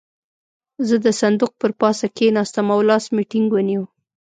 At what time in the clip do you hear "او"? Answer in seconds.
2.75-2.79